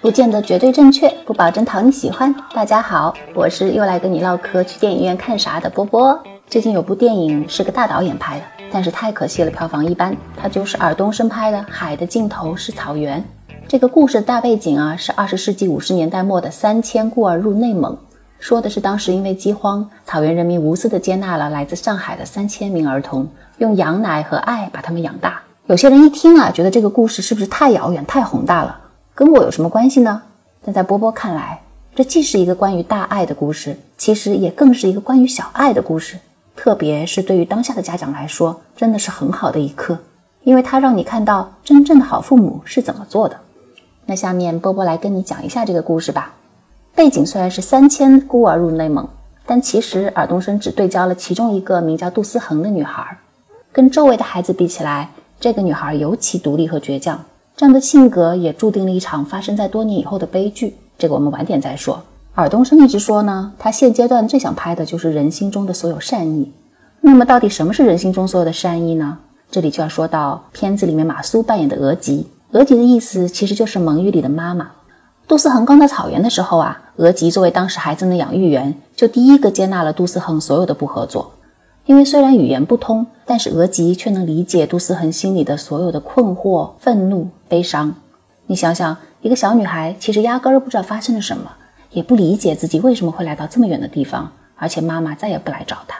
[0.00, 2.32] 不见得绝对正确，不保证讨你喜欢。
[2.54, 6.16] 大家好，我是又来跟你唠嗑去电影院看啥的波波。
[6.46, 10.16] 最近有部电影是个大导演拍的，但是太可惜了，票房一般。
[10.36, 13.20] 它就是尔冬升拍的《海的尽头是草原》。
[13.66, 17.98] 这个故事的大背景啊，是二十世纪五十年代末的三千孤儿入内蒙，
[18.38, 23.28] 说的是当时因为饥荒，草原人民无私的接纳了来自上海的三千名儿童，
[23.58, 25.42] 用羊奶和爱把他们养大。
[25.66, 28.82] 有些人一听啊，觉得这个故事是不是太遥远、太宏大了？
[29.18, 30.22] 跟我有什么关系呢？
[30.64, 31.60] 但在波波看来，
[31.96, 36.16] 这既是一个关于大爱的故事，其实也更是一个关于小爱的故事。
[36.54, 39.98] 特别是对于当下的家长来说，真的是很好的一课，
[40.44, 43.36] 因为它让你看到真正的好父母是怎么做的。
[44.06, 46.34] 那下面波波来跟你讲一下这个故事吧。
[46.94, 49.08] 背景虽然是三千孤儿入内蒙，
[49.44, 53.18] 但其实尔冬升只对焦了其中一个名叫杜思恒的女孩，
[53.72, 55.10] 跟周围的孩子比起来，
[55.40, 57.24] 这个女孩尤其独立和倔强。
[57.58, 60.76] 这样的性格也注定了一场发生在多年以后的悲剧。
[60.96, 62.00] 这个我们晚点再说。
[62.36, 66.52] 尔冬升一直说呢，他现阶段最想拍的就是人心中的所有善意。
[67.00, 69.18] 那么，到底什么是人心中所有的善意呢？
[69.50, 72.28] 这里就要说到片子里面马苏扮演的额吉。
[72.52, 74.70] 额吉的意思其实就是蒙语里的妈妈。
[75.26, 81.32] 杜思恒刚到草原的时候啊，额吉作为当时孩子们的养育员，就第一个接纳了杜思恒所有的不合作。
[81.88, 87.94] 因为虽然语言不通，但是额吉却能理解杜思恒心里的所有的困惑、愤怒、悲伤。
[88.46, 91.50] 你想想，一个小女孩其实压根儿不知道发生了什么，
[91.92, 95.98] 也不理解自己为什么会来到这么远的地方，而且妈妈再也不来找她。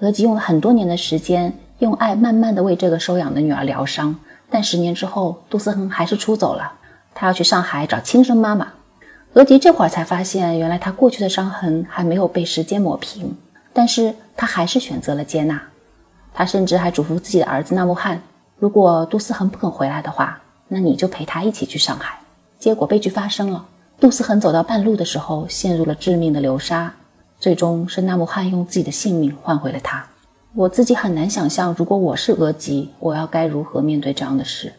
[0.00, 4.16] 额吉用了很多年的时间，用爱慢慢的为这个收养的女儿疗伤。
[4.48, 6.72] 但十年之后，杜思恒还是出走了，
[7.14, 8.68] 他要去上海找亲生妈妈。
[9.34, 13.36] 额吉这会儿才发现，原来他过去的伤痕还没有被时间抹平。
[13.76, 15.60] 但是他还是选择了接纳，
[16.32, 18.22] 他甚至还嘱咐自己的儿子纳木汗，
[18.58, 22.18] 如果杜思恒不肯回来的话，那你就陪他一起去上海。
[22.58, 23.66] 结果悲剧发生了，
[24.00, 26.90] 杜思恒走到半路的时候陷入了致命的流沙，
[27.38, 30.06] 最终是纳木汗用自己的性命换回了他。
[30.54, 34.72] 我自己很难想象，如果我是额吉，我要该如何面对这样的事。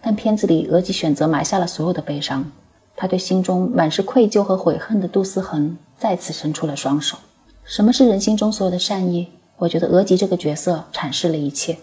[0.00, 2.52] 但片子里额吉选择埋下了所有的悲伤，
[2.94, 7.18] 他对心中满是愧疚和悔恨的杜思恒再次伸出了双手。
[7.66, 9.28] 什么是人心中所有的善意？
[9.56, 11.78] 我觉得额吉这个角色阐释了一切。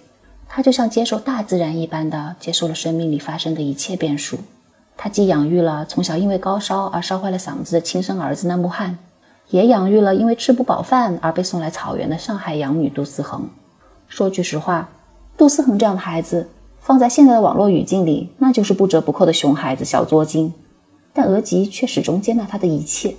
[0.47, 4.37] 他就像接受大自然一般的接受了生命里发生的一切变数。
[4.95, 8.99] 他既养育了从小因为高烧而烧坏了嗓子的亲生儿子那木汗，
[9.49, 13.49] 也养育了因为吃不饱饭而被送来草原的上海养女杜思恒。
[14.07, 14.89] 说句实话，
[15.35, 16.49] 杜思恒这样的孩子
[16.79, 20.53] 放在现在的网络语境里，那就是不折不扣的熊孩子、小作精。
[21.11, 23.15] 但额吉却始终接纳他的一切。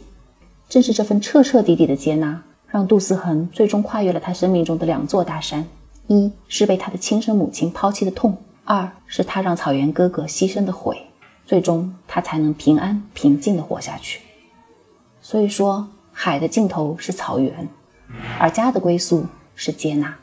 [0.69, 2.43] 正是这份彻彻底底的接纳。
[2.73, 5.63] 让杜思恒最终跨越了他生命中的两座大山：
[6.07, 8.35] 一是被他的亲生母亲抛弃的痛，
[8.65, 10.97] 二是他让草原哥哥牺牲的悔。
[11.45, 14.23] 最终，他才能平安平静地活下去。
[15.21, 17.69] 所以说，海的尽头是草原，
[18.39, 20.17] 而家的归宿是接纳。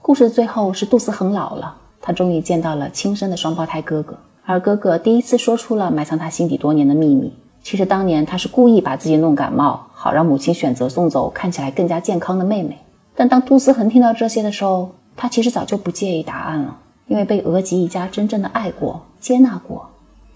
[0.00, 7.34] 故事的最后是杜思恒老了，他终于见到了亲生的双胞胎哥哥，而哥哥第一次说出了埋藏他心底多年的秘密。
[7.66, 12.78] 其实当年他是故意把自己弄感冒，好让母亲选择送走看起来更加健康的妹妹。
[13.16, 16.78] 但当杜思恒听到这些的时候，他其实早就不介意答案了，
[17.08, 19.84] 因为被额吉一家真正的爱过、接纳过，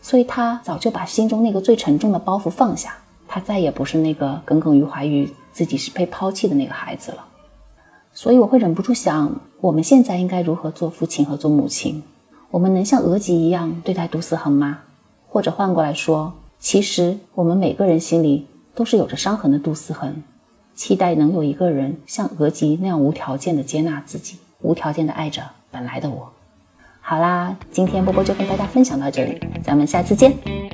[0.02, 2.94] 所以他早就把心中那个最沉重的包袱放下。
[3.28, 7.24] 他再也不是那个耿耿于怀于自己是被抛弃的那个孩子了。
[8.12, 12.02] 所以我会忍不住想，我们现在应该如何做父亲和做母亲？
[12.50, 14.80] 我们能像额吉一样对待杜思恒吗？
[15.28, 16.32] 或者换过来说？
[16.60, 20.22] 其实，我们每个人心里都是有着伤痕的杜思恒，
[20.74, 26.30] 期待能有一个人像额吉那样无条件的接纳自己，无条件的爱着本来的我。
[27.00, 30.69] 好啦，今天波波就跟大家分享到这里，咱们下次见。